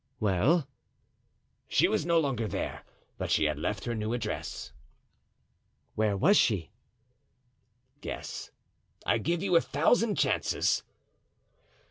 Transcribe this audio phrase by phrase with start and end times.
[0.19, 0.67] "Well?"
[1.67, 2.83] "She was no longer there,
[3.19, 4.71] but she had left her new address."
[5.93, 6.71] "Where was she?"
[8.01, 8.49] "Guess;
[9.05, 10.81] I give you a thousand chances."